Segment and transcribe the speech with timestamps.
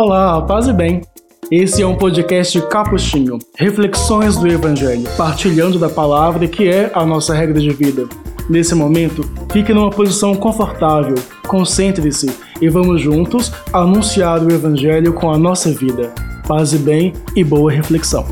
[0.00, 1.00] Olá, paz e bem.
[1.50, 7.34] Esse é um podcast capuchinho, reflexões do Evangelho, partilhando da palavra que é a nossa
[7.34, 8.06] regra de vida.
[8.48, 11.16] Nesse momento, fique numa posição confortável,
[11.48, 12.30] concentre-se
[12.62, 16.14] e vamos juntos anunciar o Evangelho com a nossa vida.
[16.46, 18.24] Paz e bem e boa reflexão.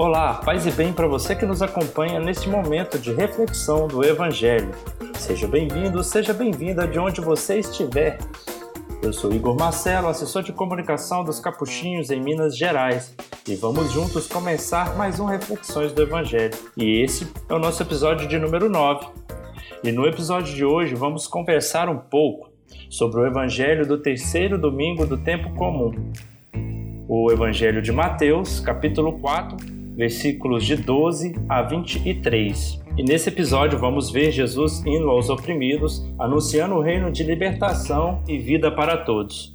[0.00, 4.70] Olá, paz e bem para você que nos acompanha neste momento de reflexão do Evangelho.
[5.12, 8.16] Seja bem-vindo, seja bem-vinda de onde você estiver.
[9.02, 13.14] Eu sou Igor Marcelo, assessor de comunicação dos Capuchinhos em Minas Gerais,
[13.46, 16.54] e vamos juntos começar mais um Reflexões do Evangelho.
[16.78, 19.06] E esse é o nosso episódio de número 9.
[19.84, 22.48] E no episódio de hoje vamos conversar um pouco
[22.88, 25.92] sobre o Evangelho do terceiro domingo do tempo comum.
[27.06, 32.80] O Evangelho de Mateus, capítulo 4, versículos de 12 a 23.
[32.96, 38.38] E nesse episódio vamos ver Jesus indo aos oprimidos, anunciando o reino de libertação e
[38.38, 39.54] vida para todos.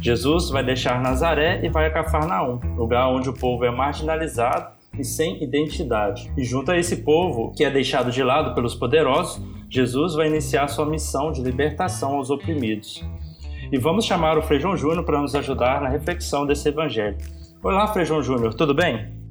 [0.00, 5.04] Jesus vai deixar Nazaré e vai a Cafarnaum, lugar onde o povo é marginalizado e
[5.04, 6.32] sem identidade.
[6.38, 10.68] E junto a esse povo, que é deixado de lado pelos poderosos, Jesus vai iniciar
[10.68, 13.04] sua missão de libertação aos oprimidos.
[13.70, 17.18] E vamos chamar o Frejão Júnior para nos ajudar na reflexão desse evangelho.
[17.62, 19.21] Olá, Frejão Júnior, tudo bem?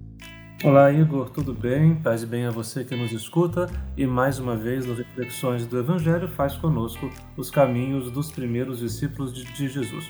[0.64, 1.96] Olá, Igor, tudo bem?
[1.96, 3.68] Paz e bem a você que nos escuta
[3.98, 9.34] e mais uma vez no Reflexões do Evangelho faz conosco os caminhos dos primeiros discípulos
[9.34, 10.08] de, Jesus.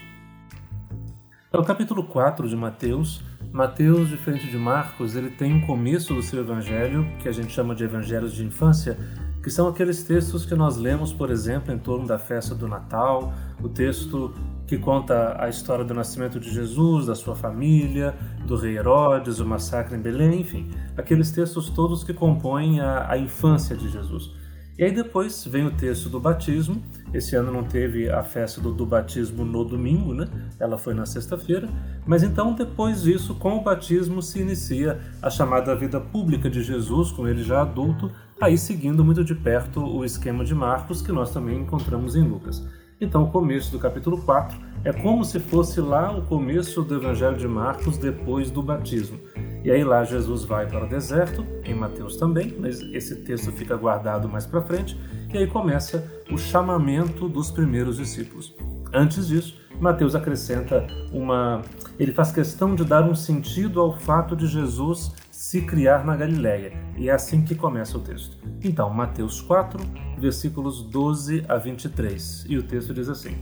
[1.53, 3.23] É o capítulo 4 de Mateus.
[3.49, 7.73] Mateus, diferente de Marcos, ele tem um começo do seu evangelho, que a gente chama
[7.73, 8.97] de evangelhos de infância,
[9.41, 13.33] que são aqueles textos que nós lemos, por exemplo, em torno da festa do Natal,
[13.63, 14.33] o texto
[14.71, 18.15] que conta a história do nascimento de Jesus, da sua família,
[18.47, 23.17] do rei Herodes, o massacre em Belém, enfim, aqueles textos todos que compõem a, a
[23.17, 24.31] infância de Jesus.
[24.79, 26.81] E aí depois vem o texto do batismo.
[27.13, 30.25] Esse ano não teve a festa do, do batismo no domingo, né?
[30.57, 31.67] Ela foi na sexta-feira.
[32.05, 37.11] Mas então, depois disso, com o batismo, se inicia a chamada vida pública de Jesus,
[37.11, 38.09] com ele já adulto,
[38.39, 42.65] aí seguindo muito de perto o esquema de Marcos, que nós também encontramos em Lucas.
[43.01, 47.35] Então, o começo do capítulo 4 é como se fosse lá o começo do Evangelho
[47.35, 49.19] de Marcos depois do batismo.
[49.63, 53.75] E aí lá Jesus vai para o deserto, em Mateus também, mas esse texto fica
[53.75, 54.95] guardado mais para frente,
[55.33, 58.55] e aí começa o chamamento dos primeiros discípulos.
[58.93, 61.63] Antes disso, Mateus acrescenta uma.
[61.97, 66.71] Ele faz questão de dar um sentido ao fato de Jesus se criar na Galiléia.
[66.95, 68.37] E é assim que começa o texto.
[68.63, 69.79] Então, Mateus 4,
[70.21, 72.45] versículos 12 a 23.
[72.47, 73.35] E o texto diz assim: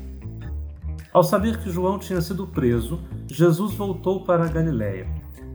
[1.14, 5.06] Ao saber que João tinha sido preso, Jesus voltou para a Galiléia.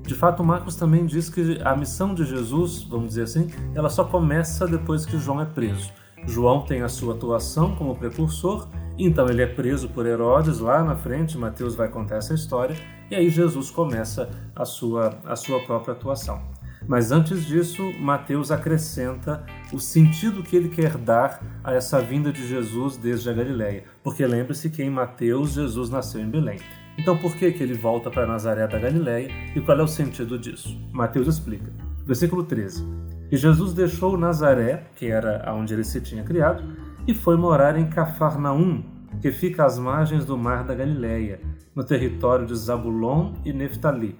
[0.03, 4.05] De fato, Marcos também diz que a missão de Jesus, vamos dizer assim, ela só
[4.05, 5.91] começa depois que João é preso.
[6.27, 8.69] João tem a sua atuação como precursor,
[8.99, 12.77] então ele é preso por Herodes lá na frente, Mateus vai contar essa história,
[13.11, 16.41] e aí Jesus começa a sua, a sua própria atuação.
[16.87, 22.47] Mas antes disso, Mateus acrescenta o sentido que ele quer dar a essa vinda de
[22.47, 23.85] Jesus desde a Galiléia.
[24.05, 26.61] Porque lembre-se que em Mateus Jesus nasceu em Belém.
[26.97, 30.39] Então por que, que ele volta para Nazaré da Galiléia e qual é o sentido
[30.39, 30.79] disso?
[30.93, 31.73] Mateus explica.
[32.07, 32.85] Versículo 13.
[33.33, 36.63] E Jesus deixou Nazaré, que era onde ele se tinha criado,
[37.07, 38.85] e foi morar em Cafarnaum,
[39.21, 41.41] que fica às margens do mar da Galiléia,
[41.75, 44.17] no território de Zabulon e Neftali.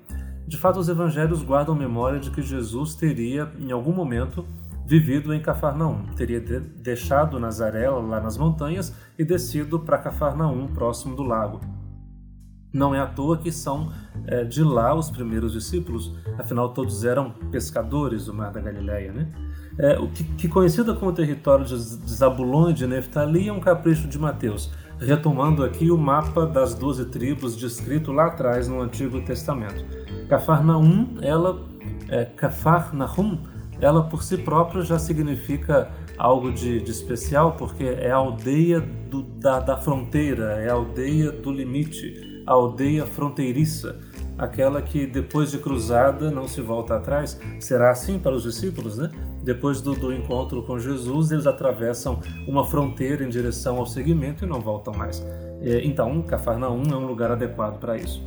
[0.47, 4.45] De fato, os evangelhos guardam memória de que Jesus teria, em algum momento,
[4.87, 11.17] vivido em Cafarnaum, teria de deixado Nazaré lá nas montanhas e descido para Cafarnaum, próximo
[11.17, 11.61] do lago.
[12.73, 13.93] Não é à toa que são
[14.27, 19.13] é, de lá os primeiros discípulos, afinal todos eram pescadores do Mar da Galileia.
[19.13, 19.33] Né?
[19.79, 24.09] É, o que, que conhecida como território de Zabulon e de Neftali é um capricho
[24.09, 29.85] de Mateus, retomando aqui o mapa das doze tribos descrito lá atrás no Antigo Testamento.
[30.29, 31.65] Cafarnaum, ela,
[32.09, 33.39] é, Cafarnaum,
[33.81, 39.23] ela por si própria já significa algo de, de especial, porque é a aldeia do,
[39.23, 43.99] da, da fronteira, é a aldeia do limite a aldeia fronteiriça,
[44.37, 47.41] aquela que depois de cruzada não se volta atrás.
[47.61, 49.11] Será assim para os discípulos, né?
[49.43, 54.49] Depois do, do encontro com Jesus, eles atravessam uma fronteira em direção ao seguimento e
[54.49, 55.25] não voltam mais.
[55.83, 58.23] Então, Cafarnaum é um lugar adequado para isso.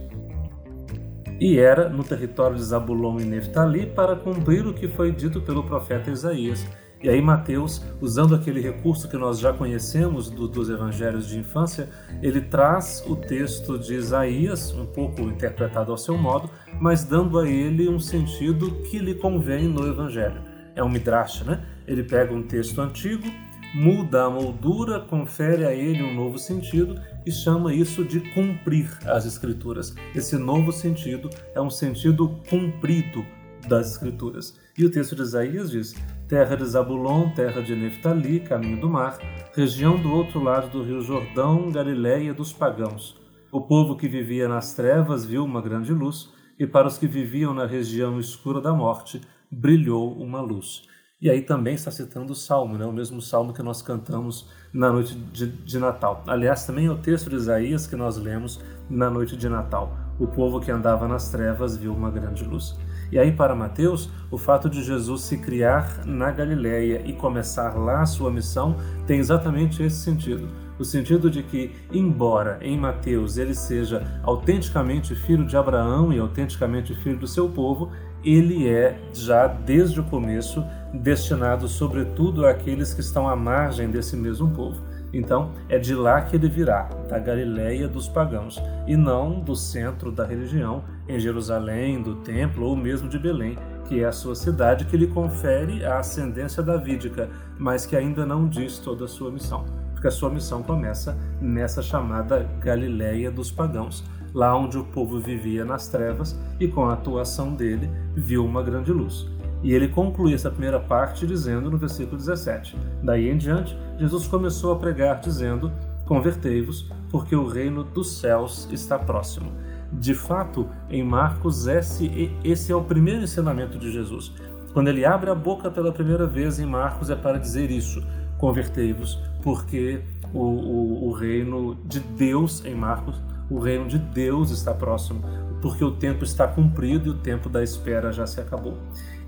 [1.40, 5.64] E era no território de Zabulon e Neftali para cumprir o que foi dito pelo
[5.64, 6.66] profeta Isaías
[7.02, 11.90] e aí Mateus, usando aquele recurso que nós já conhecemos do, dos evangelhos de infância,
[12.24, 16.50] ele traz o texto de Isaías, um pouco interpretado ao seu modo,
[16.82, 20.42] mas dando a ele um sentido que lhe convém no evangelho.
[20.76, 21.64] É um midrash, né?
[21.88, 23.28] Ele pega um texto antigo,
[23.74, 29.26] muda a moldura, confere a ele um novo sentido e chama isso de cumprir as
[29.26, 29.96] Escrituras.
[30.16, 33.26] Esse novo sentido é um sentido cumprido
[33.68, 34.58] das Escrituras.
[34.78, 35.96] E o texto de Isaías diz:
[36.28, 39.18] terra de Zabulon, terra de Neftali, caminho do mar,
[39.54, 43.20] região do outro lado do rio Jordão, Galiléia dos pagãos.
[43.52, 46.30] O povo que vivia nas trevas viu uma grande luz,
[46.60, 50.84] e para os que viviam na região escura da morte, brilhou uma luz.
[51.20, 52.86] E aí também está citando o Salmo, né?
[52.86, 56.24] o mesmo Salmo que nós cantamos na noite de, de, Natal.
[56.28, 59.98] Aliás, também é o texto de Isaías que nós lemos na noite de Natal.
[60.20, 62.78] O povo que andava nas trevas viu uma grande luz.
[63.12, 68.02] E aí, para Mateus, o fato de Jesus se criar na Galiléia e começar lá
[68.02, 68.76] a sua missão
[69.08, 70.48] tem exatamente esse sentido.
[70.78, 76.94] O sentido de que, embora em Mateus ele seja autenticamente filho de Abraão e autenticamente
[76.94, 77.92] filho do seu povo,
[78.24, 80.64] ele é já desde o começo
[80.94, 84.82] destinado sobretudo àqueles que estão à margem desse mesmo povo.
[85.14, 90.12] Então, é de lá que ele virá, da Galiléia dos pagãos, e não do centro
[90.12, 94.86] da religião, em Jerusalém, do templo ou mesmo de Belém, que é a sua cidade
[94.86, 99.66] que lhe confere a ascendência davídica, mas que ainda não diz toda a sua missão,
[99.94, 104.04] porque a sua missão começa nessa chamada Galiléia dos pagãos,
[104.34, 108.92] lá onde o povo vivia nas trevas e com a atuação dele viu uma grande
[108.92, 109.37] luz.
[109.68, 114.72] E ele conclui essa primeira parte dizendo no versículo 17: Daí em diante, Jesus começou
[114.72, 115.74] a pregar dizendo:
[116.06, 119.52] Convertei-vos, porque o reino dos céus está próximo.
[119.92, 124.32] De fato, em Marcos, esse, esse é o primeiro ensinamento de Jesus.
[124.72, 128.02] Quando ele abre a boca pela primeira vez em Marcos, é para dizer isso:
[128.38, 130.00] Convertei-vos, porque
[130.34, 135.22] o, o, o reino de Deus, em Marcos, o reino de Deus está próximo,
[135.62, 138.78] porque o tempo está cumprido e o tempo da espera já se acabou.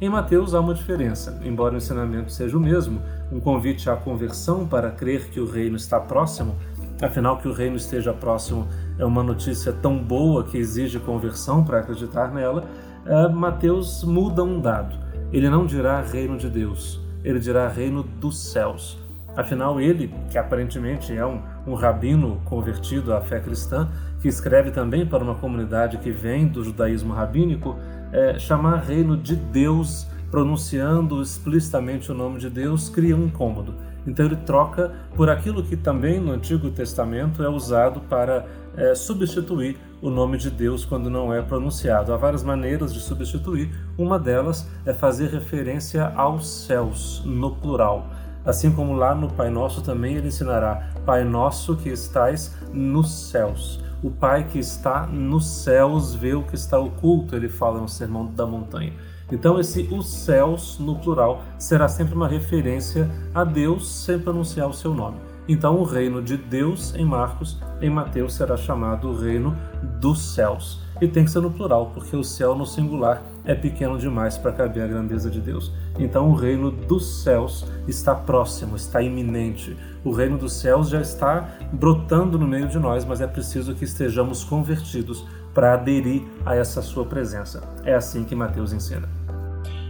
[0.02, 4.68] Em Mateus há uma diferença, embora o ensinamento seja o mesmo, um convite à conversão
[4.68, 6.56] para crer que o reino está próximo,
[7.02, 8.68] afinal que o reino esteja próximo
[8.98, 12.66] é uma notícia tão boa que exige conversão para acreditar nela,
[13.06, 14.98] é, Mateus muda um dado.
[15.32, 18.98] Ele não dirá reino de Deus, ele dirá reino dos céus.
[19.36, 23.88] Afinal, ele, que aparentemente é um, um rabino convertido à fé cristã,
[24.22, 27.78] que escreve também para uma comunidade que vem do judaísmo rabínico,
[28.12, 33.74] é, chamar reino de Deus, pronunciando explicitamente o nome de Deus, cria um incômodo.
[34.06, 39.78] Então ele troca por aquilo que também no Antigo Testamento é usado para é, substituir
[40.02, 42.14] o nome de Deus quando não é pronunciado.
[42.14, 48.08] Há várias maneiras de substituir, uma delas é fazer referência aos céus, no plural.
[48.46, 53.82] Assim como lá no Pai Nosso também ele ensinará: Pai Nosso que estais nos céus
[54.02, 58.26] o Pai que está nos céus vê o que está oculto, ele fala no Sermão
[58.28, 58.94] da Montanha.
[59.32, 64.74] Então, esse os céus, no plural, será sempre uma referência a Deus, sempre anunciar o
[64.74, 65.18] seu nome.
[65.48, 69.56] Então, o reino de Deus em Marcos, em Mateus, será chamado o reino
[70.00, 70.82] dos céus.
[71.02, 74.52] E tem que ser no plural, porque o céu no singular é pequeno demais para
[74.52, 75.72] caber a grandeza de Deus.
[75.98, 79.78] Então, o reino dos céus está próximo, está iminente.
[80.04, 83.86] O reino dos céus já está brotando no meio de nós, mas é preciso que
[83.86, 87.64] estejamos convertidos para aderir a essa sua presença.
[87.86, 89.08] É assim que Mateus ensina.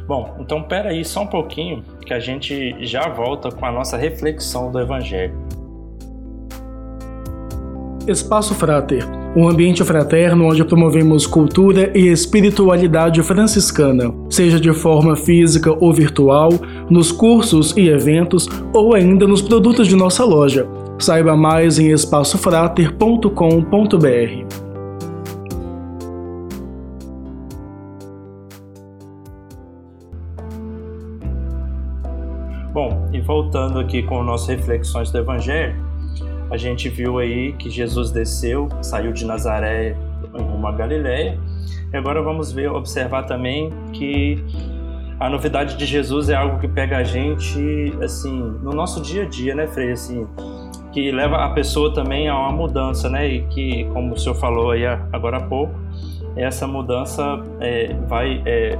[0.08, 3.96] Bom, então pera aí só um pouquinho que a gente já volta com a nossa
[3.96, 5.36] reflexão do Evangelho.
[8.08, 15.72] Espaço Frater, um ambiente fraterno onde promovemos cultura e espiritualidade franciscana, seja de forma física
[15.80, 16.50] ou virtual,
[16.90, 20.68] nos cursos e eventos ou ainda nos produtos de nossa loja.
[20.98, 24.70] Saiba mais em espaçofrater.com.br.
[32.74, 35.89] Bom, e voltando aqui com nossas reflexões do Evangelho,
[36.52, 39.96] a gente viu aí que Jesus desceu, saiu de Nazaré
[40.38, 41.40] em uma Galiléia.
[41.92, 44.44] E agora vamos ver, observar também que
[45.20, 48.32] a novidade de Jesus é algo que pega a gente assim
[48.64, 49.92] no nosso dia a dia, né, Frei?
[49.92, 50.26] Assim,
[50.92, 53.28] que leva a pessoa também a uma mudança, né?
[53.28, 55.74] E que, como o senhor falou aí agora há pouco,
[56.36, 58.78] essa mudança é, vai é,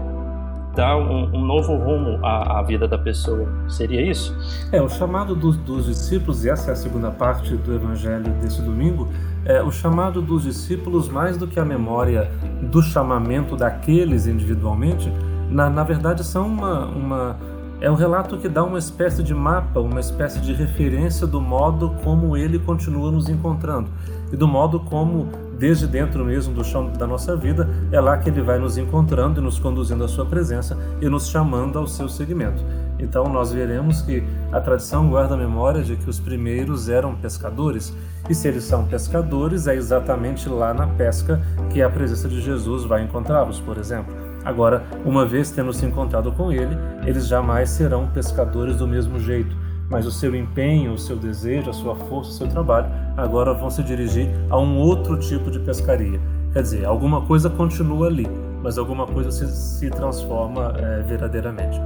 [0.80, 3.50] dar um, um novo rumo à, à, vida da pessoa.
[3.68, 4.34] Seria isso?
[4.72, 8.62] É, o chamado dos, dos, discípulos, e essa é a segunda parte do evangelho desse
[8.62, 9.10] domingo,
[9.44, 12.32] é o chamado dos discípulos, mais do que a memória
[12.62, 15.12] do chamamento daqueles individualmente,
[15.50, 17.36] na, na verdade são uma, uma
[17.82, 21.94] é um relato que dá uma espécie de mapa, uma espécie de referência do modo
[22.06, 23.90] como ele continua nos encontrando
[24.32, 25.28] e do modo como
[25.60, 29.42] desde dentro mesmo do chão da nossa vida, é lá que ele vai nos encontrando
[29.42, 32.64] e nos conduzindo à sua presença e nos chamando ao seu seguimento.
[32.98, 37.94] Então nós veremos que a tradição guarda a memória de que os primeiros eram pescadores,
[38.30, 42.86] e se eles são pescadores, é exatamente lá na pesca que a presença de Jesus
[42.86, 44.14] vai encontrá-los, por exemplo.
[44.46, 49.56] Agora, uma vez tendo se encontrado com ele, eles jamais serão pescadores do mesmo jeito,
[49.90, 52.88] mas o seu empenho, o seu desejo, a sua força, o seu trabalho
[53.20, 56.20] agora vão se dirigir a um outro tipo de pescaria.
[56.54, 58.28] Quer dizer, alguma coisa continua ali,
[58.64, 61.80] mas alguma coisa se, se transforma é, verdadeiramente.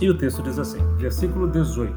[0.00, 1.94] E o texto diz assim, versículo 18.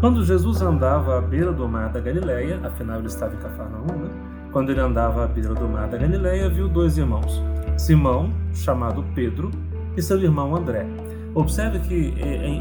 [0.00, 4.10] Quando Jesus andava à beira do mar da Galileia, afinal ele estava em Cafarnaum, né?
[4.50, 7.40] Quando ele andava à beira do mar da Galileia, viu dois irmãos,
[7.76, 9.50] Simão, chamado Pedro,
[9.96, 10.86] e seu irmão André.
[11.34, 12.14] Observe que,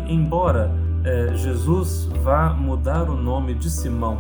[0.08, 0.70] embora
[1.04, 4.20] é, Jesus vá mudar o nome de Simão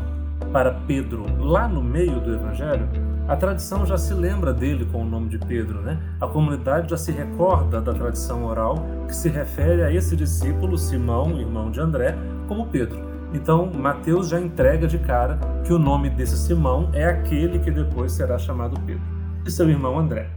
[0.51, 2.87] para Pedro lá no meio do Evangelho,
[3.29, 5.99] a tradição já se lembra dele com o nome de Pedro, né?
[6.19, 11.39] A comunidade já se recorda da tradição oral que se refere a esse discípulo, Simão,
[11.39, 12.17] irmão de André,
[12.47, 13.07] como Pedro.
[13.31, 18.13] Então, Mateus já entrega de cara que o nome desse Simão é aquele que depois
[18.13, 19.03] será chamado Pedro.
[19.45, 20.31] E seu irmão André.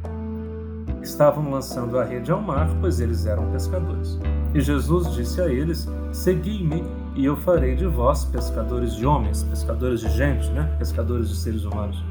[1.00, 4.18] Estavam lançando a rede ao mar, pois eles eram pescadores.
[4.54, 10.00] E Jesus disse a eles: Segui-me, e eu farei de vós pescadores de homens, pescadores
[10.00, 10.70] de gente, né?
[10.78, 12.02] pescadores de seres humanos.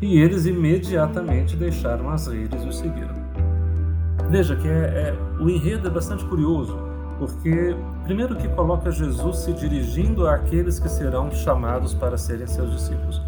[0.00, 3.14] E eles imediatamente deixaram as redes e o seguiram.
[4.30, 6.78] Veja que é, é, o enredo é bastante curioso,
[7.18, 13.20] porque primeiro que coloca Jesus se dirigindo àqueles que serão chamados para serem seus discípulos.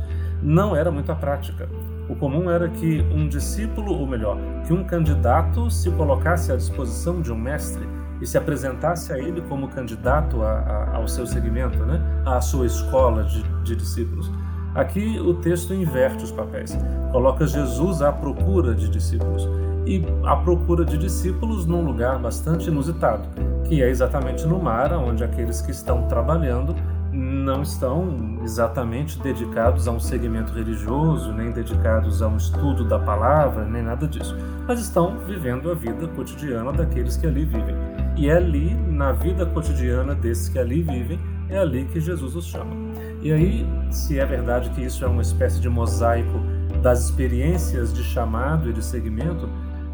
[0.43, 1.69] Não era muita prática.
[2.09, 7.21] O comum era que um discípulo, ou melhor, que um candidato se colocasse à disposição
[7.21, 7.87] de um mestre
[8.23, 12.01] e se apresentasse a ele como candidato a, a, ao seu segmento, né?
[12.25, 14.31] à sua escola de, de discípulos.
[14.77, 16.79] Aqui o texto inverte os papéis,
[17.11, 19.47] coloca Jesus à procura de discípulos
[19.85, 23.29] e à procura de discípulos num lugar bastante inusitado,
[23.65, 26.75] que é exatamente no mar, onde aqueles que estão trabalhando
[27.13, 33.67] não estão exatamente dedicados a um segmento religioso, nem dedicados a um estudo da palavra,
[33.67, 34.35] nem nada disso,
[34.67, 37.77] mas estão vivendo a vida cotidiana daqueles que ali vivem.
[38.17, 42.47] E é ali, na vida cotidiana desses que ali vivem, é ali que Jesus os
[42.47, 42.75] chama.
[43.23, 46.41] E aí, se é verdade que isso é uma espécie de mosaico
[46.83, 49.49] das experiências de chamado e de segmento,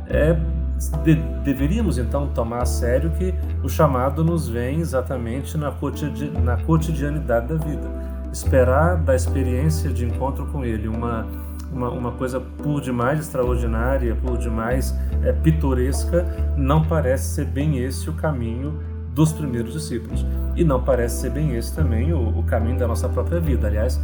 [0.07, 0.37] é,
[1.05, 6.57] de, deveríamos então tomar a sério que o chamado nos vem exatamente na, cotidi, na
[6.57, 7.89] cotidianidade da vida.
[8.33, 11.27] Esperar da experiência de encontro com Ele uma,
[11.73, 18.09] uma, uma coisa por demais extraordinária, por demais é, pitoresca, não parece ser bem esse
[18.09, 18.81] o caminho
[19.15, 20.25] dos primeiros discípulos.
[20.55, 23.67] E não parece ser bem esse também o, o caminho da nossa própria vida.
[23.67, 24.01] Aliás,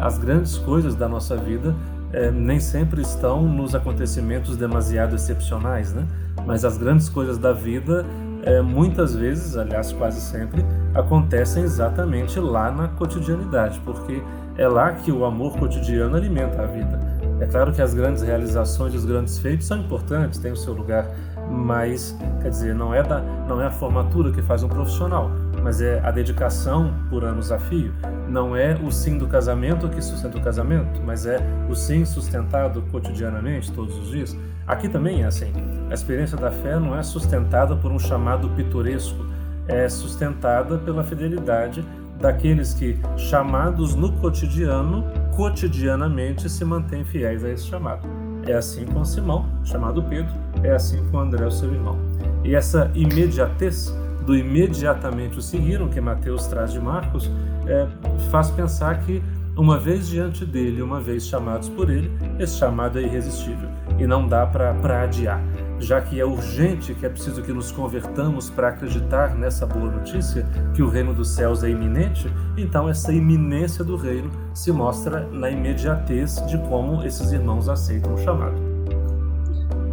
[0.00, 1.74] as grandes coisas da nossa vida
[2.12, 6.06] é, nem sempre estão nos acontecimentos demasiado excepcionais, né?
[6.46, 8.04] Mas as grandes coisas da vida,
[8.42, 10.64] é, muitas vezes, aliás, quase sempre,
[10.94, 14.22] acontecem exatamente lá na cotidianidade, porque
[14.56, 17.00] é lá que o amor cotidiano alimenta a vida.
[17.40, 21.10] É claro que as grandes realizações, os grandes feitos são importantes, têm o seu lugar
[21.52, 25.30] mas quer dizer, não é, da, não é a formatura que faz um profissional,
[25.62, 27.92] mas é a dedicação por anos a fio.
[28.28, 32.82] Não é o sim do casamento que sustenta o casamento, mas é o sim sustentado
[32.90, 34.36] cotidianamente, todos os dias.
[34.66, 35.52] Aqui também é assim.
[35.90, 39.26] A experiência da fé não é sustentada por um chamado pitoresco,
[39.68, 41.84] é sustentada pela fidelidade
[42.20, 45.04] daqueles que, chamados no cotidiano,
[45.34, 48.06] cotidianamente se mantêm fiéis a esse chamado.
[48.46, 51.98] É assim com Simão, chamado Pedro, é assim com André, o seu irmão.
[52.44, 53.94] E essa imediatez
[54.26, 57.30] do imediatamente o seguiram, que Mateus traz de Marcos,
[57.66, 57.86] é,
[58.30, 59.22] faz pensar que,
[59.56, 64.26] uma vez diante dele, uma vez chamados por ele, esse chamado é irresistível e não
[64.26, 65.40] dá para adiar.
[65.82, 70.46] Já que é urgente, que é preciso que nos convertamos para acreditar nessa boa notícia,
[70.74, 75.50] que o reino dos céus é iminente, então essa iminência do reino se mostra na
[75.50, 78.54] imediatez de como esses irmãos aceitam o chamado.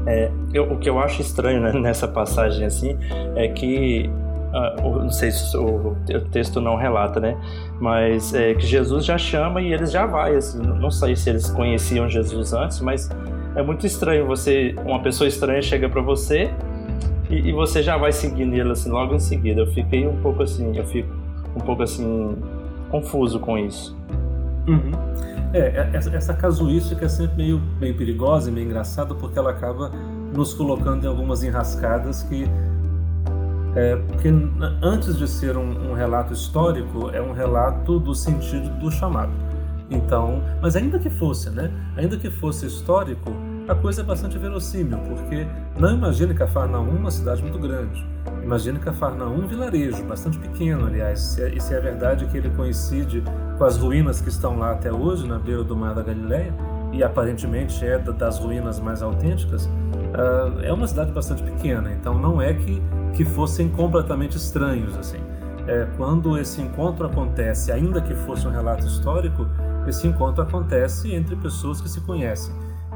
[0.05, 2.97] É, eu, o que eu acho estranho né, nessa passagem assim
[3.35, 4.09] é que
[4.53, 7.35] uh, não sei se o, o, texto não relata, né?
[7.79, 10.35] Mas é que Jesus já chama e eles já vai.
[10.35, 13.09] Assim, não sei se eles conheciam Jesus antes, mas
[13.55, 16.49] é muito estranho você uma pessoa estranha chega para você
[17.29, 19.61] e, e, você já vai seguir nele assim logo em seguida.
[19.61, 21.09] Eu fiquei um pouco assim, eu fico
[21.55, 22.35] um pouco assim
[22.89, 23.95] confuso com isso.
[24.67, 24.91] Uhum.
[25.53, 29.51] É, é, essa, essa casuística é sempre meio, meio perigosa e meio engraçada porque ela
[29.51, 29.91] acaba
[30.33, 32.47] nos colocando em algumas enrascadas que
[33.75, 34.29] é, porque
[34.81, 39.31] antes de ser um, um, relato histórico, é um relato do sentido do chamado.
[39.89, 41.71] Então, mas ainda que fosse, né?
[41.97, 43.31] Ainda que fosse histórico,
[43.67, 45.47] a coisa é bastante verossímil, porque
[45.79, 48.05] não imagine Cafarnaum uma cidade muito grande.
[48.43, 51.37] Imagine Cafarnaum um vilarejo, bastante pequeno, aliás.
[51.37, 53.23] É, e se é verdade que ele coincide
[53.57, 56.53] com as ruínas que estão lá até hoje, na beira do mar da Galileia,
[56.91, 61.91] e aparentemente é das ruínas mais autênticas, uh, é uma cidade bastante pequena.
[61.91, 62.81] Então não é que,
[63.13, 65.19] que fossem completamente estranhos assim.
[65.67, 69.45] É, quando esse encontro acontece, ainda que fosse um relato histórico,
[69.89, 72.53] esse encontro acontece entre pessoas que se conhecem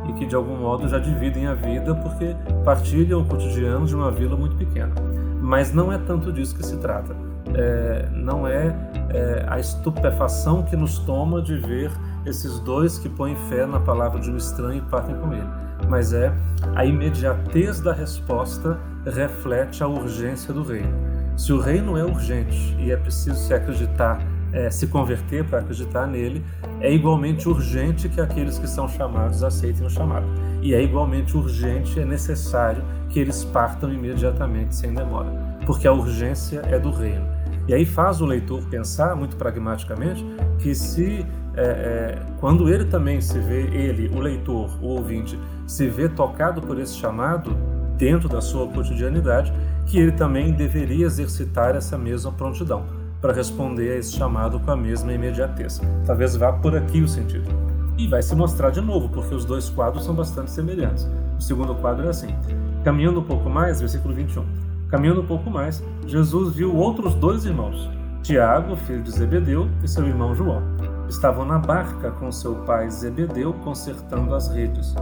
[0.07, 4.11] e que de algum modo já dividem a vida porque partilham o cotidiano de uma
[4.11, 4.93] vila muito pequena.
[5.41, 7.15] Mas não é tanto disso que se trata.
[7.53, 8.75] É, não é,
[9.09, 11.91] é, a estupefação que nos toma de ver
[12.25, 15.47] esses dois que põem fé na palavra de um estranho e partem com ele,
[15.89, 16.33] mas é
[16.73, 20.93] a imediatez da resposta reflete a urgência do reino.
[21.35, 24.21] Se o reino é urgente e é preciso se acreditar
[24.53, 26.43] é, se converter para acreditar nele,
[26.79, 30.27] é igualmente urgente que aqueles que são chamados aceitem o chamado.
[30.61, 35.31] E é igualmente urgente, é necessário que eles partam imediatamente, sem demora,
[35.65, 37.25] porque a urgência é do reino.
[37.67, 40.23] E aí faz o leitor pensar, muito pragmaticamente,
[40.59, 45.87] que se é, é, quando ele também se vê, ele, o leitor, o ouvinte, se
[45.87, 47.55] vê tocado por esse chamado
[47.97, 49.53] dentro da sua cotidianidade,
[49.85, 54.75] que ele também deveria exercitar essa mesma prontidão para responder a esse chamado com a
[54.75, 55.81] mesma imediatez.
[56.05, 57.49] Talvez vá por aqui o sentido.
[57.97, 61.09] E vai se mostrar de novo, porque os dois quadros são bastante semelhantes.
[61.39, 62.35] O segundo quadro é assim:
[62.83, 64.43] Caminhando um pouco mais, versículo 21.
[64.89, 67.89] Caminhando um pouco mais, Jesus viu outros dois irmãos,
[68.21, 70.61] Tiago, filho de Zebedeu, e seu irmão João.
[71.07, 74.95] Estavam na barca com seu pai Zebedeu consertando as redes.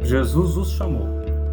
[0.00, 1.08] Jesus os chamou,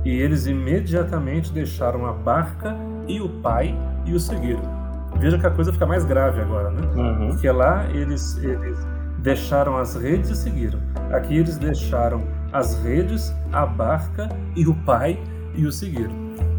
[0.05, 2.75] e eles imediatamente deixaram a barca
[3.07, 4.78] e o pai e o seguiram.
[5.19, 6.81] Veja que a coisa fica mais grave agora, né?
[6.95, 7.27] Uhum.
[7.29, 8.77] Porque lá eles, eles
[9.17, 10.79] deixaram as redes e seguiram.
[11.11, 12.23] Aqui eles deixaram
[12.53, 15.19] as redes, a barca e o pai
[15.55, 16.13] e o seguiram.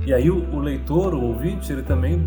[0.05, 2.23] E aí o, o leitor, o ouvinte, ele também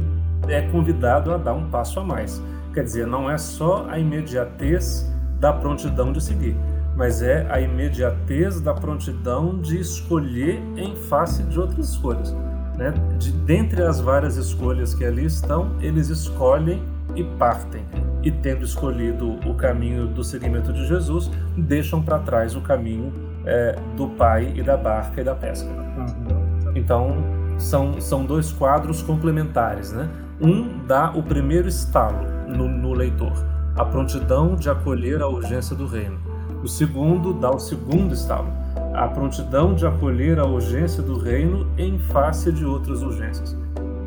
[0.48, 2.42] é convidado a dar um passo a mais.
[2.74, 5.08] Quer dizer, não é só a imediatez
[5.40, 6.56] da prontidão de seguir,
[6.96, 12.36] mas é a imediatez da prontidão de escolher em face de outras escolhas.
[12.78, 12.94] Né?
[13.18, 16.82] De, dentre as várias escolhas que ali estão, eles escolhem
[17.16, 17.84] e partem.
[18.24, 23.12] E tendo escolhido o caminho do seguimento de Jesus, deixam para trás o caminho
[23.46, 25.68] é, do pai e da barca e da pesca.
[25.70, 26.72] Uhum.
[26.76, 27.18] Então,
[27.58, 29.92] são, são dois quadros complementares.
[29.92, 30.10] Né?
[30.42, 33.34] Um dá o primeiro estalo no, no leitor,
[33.76, 36.20] a prontidão de acolher a urgência do reino.
[36.64, 38.48] O segundo dá o segundo estalo,
[38.94, 43.58] a prontidão de acolher a urgência do reino em face de outras urgências.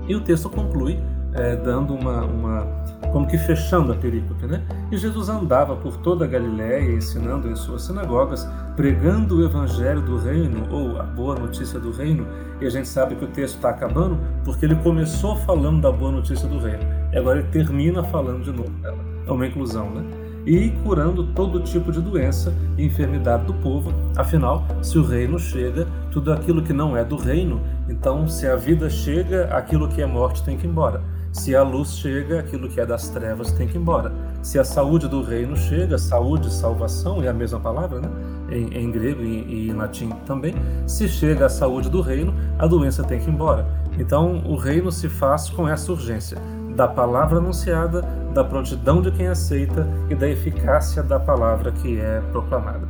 [0.09, 0.99] E o texto conclui
[1.37, 2.67] é, dando uma, uma,
[3.13, 4.63] como que fechando a perícope, né?
[4.91, 10.17] E Jesus andava por toda a Galiléia, ensinando em suas sinagogas, pregando o evangelho do
[10.19, 12.27] reino ou a boa notícia do reino.
[12.61, 16.13] E a gente sabe que o texto está acabando porque ele começou falando da boa
[16.13, 18.99] notícia do reino e agora ele termina falando de novo dela.
[19.27, 20.26] É uma inclusão, né?
[20.47, 23.93] E curando todo tipo de doença e enfermidade do povo.
[24.17, 28.55] Afinal, se o reino chega, tudo aquilo que não é do reino, então se a
[28.55, 31.03] vida chega, aquilo que é morte tem que ir embora.
[31.33, 34.11] Se a luz chega, aquilo que é das trevas tem que ir embora.
[34.41, 38.09] Se a saúde do reino chega, saúde, salvação é a mesma palavra, né?
[38.51, 40.55] Em, em grego e, e em latim também.
[40.87, 43.67] Se chega a saúde do reino, a doença tem que ir embora.
[43.99, 46.39] Então o reino se faz com essa urgência
[46.75, 48.03] da palavra anunciada,
[48.37, 52.87] da prontidão de quem aceita e da eficácia da palavra que é proclamada.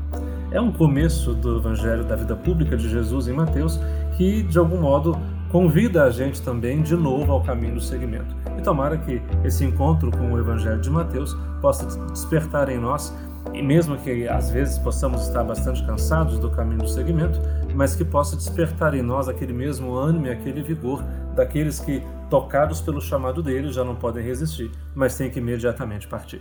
[0.51, 3.79] É um começo do Evangelho da vida pública de Jesus em Mateus
[4.17, 5.17] que, de algum modo,
[5.49, 8.35] convida a gente também de novo ao caminho do seguimento.
[8.59, 13.17] E tomara que esse encontro com o Evangelho de Mateus possa despertar em nós,
[13.55, 17.41] e mesmo que às vezes possamos estar bastante cansados do caminho do seguimento,
[17.73, 21.05] mas que possa despertar em nós aquele mesmo ânimo e aquele vigor
[21.37, 26.40] daqueles que, tocados pelo chamado dele, já não podem resistir, mas têm que imediatamente partir.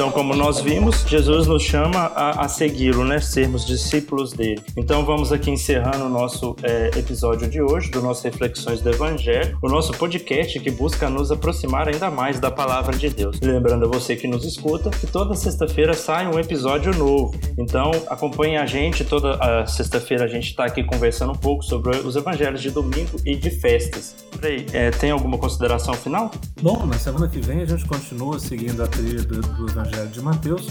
[0.00, 3.20] Então como nós vimos, Jesus nos chama a, a segui-lo, né?
[3.20, 4.58] Sermos discípulos dele.
[4.74, 9.58] Então vamos aqui encerrando o nosso é, episódio de hoje, do nosso Reflexões do Evangelho,
[9.60, 13.38] o nosso podcast que busca nos aproximar ainda mais da palavra de Deus.
[13.42, 17.38] Lembrando a você que nos escuta que toda sexta-feira sai um episódio novo.
[17.58, 22.16] Então acompanhe a gente, toda sexta-feira a gente está aqui conversando um pouco sobre os
[22.16, 24.16] evangelhos de domingo e de festas.
[24.32, 26.30] Frei, é, tem alguma consideração final?
[26.62, 29.66] Bom, na semana que vem a gente continua seguindo a trilha do, do
[30.10, 30.68] de Mateus,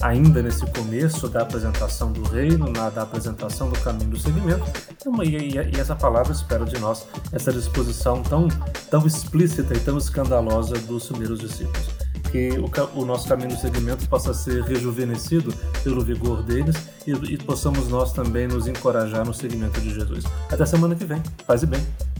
[0.00, 5.22] ainda nesse começo da apresentação do reino, na, da apresentação do caminho do seguimento, então,
[5.22, 8.48] e, e, e, essa palavra espera de nós essa disposição tão,
[8.90, 11.88] tão explícita e tão escandalosa dos primeiros discípulos.
[12.30, 15.52] que o, o, nosso caminho no segmento possa ser rejuvenescido
[15.84, 20.24] pelo vigor deles e, e possamos nós também nos encorajar no segmento de Jesus.
[20.50, 21.22] Até semana que vem.
[21.46, 22.11] Paz e bem.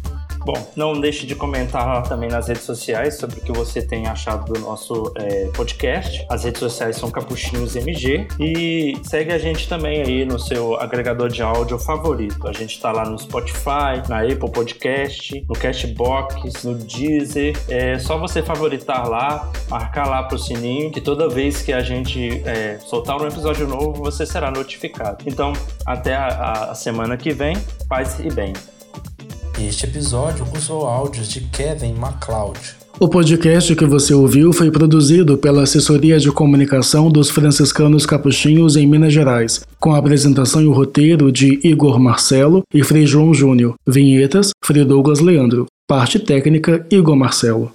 [0.45, 4.53] Bom, não deixe de comentar também nas redes sociais sobre o que você tem achado
[4.53, 6.25] do nosso é, podcast.
[6.29, 11.29] As redes sociais são Capuchinhos MG e segue a gente também aí no seu agregador
[11.29, 12.49] de áudio favorito.
[12.49, 17.57] A gente está lá no Spotify, na Apple Podcast, no Cashbox, no Deezer.
[17.69, 22.43] É só você favoritar lá, marcar lá pro sininho, que toda vez que a gente
[22.45, 25.25] é, soltar um episódio novo, você será notificado.
[25.27, 25.53] Então,
[25.87, 27.57] até a, a semana que vem.
[27.89, 28.53] Paz e bem.
[29.69, 32.59] Este episódio usou áudios de Kevin MacLeod.
[32.99, 38.87] O podcast que você ouviu foi produzido pela Assessoria de Comunicação dos Franciscanos Capuchinhos em
[38.89, 43.75] Minas Gerais, com a apresentação e o roteiro de Igor Marcelo e Frei João Júnior.
[43.87, 45.67] Vinhetas, Frei Douglas Leandro.
[45.87, 47.71] Parte técnica, Igor Marcelo.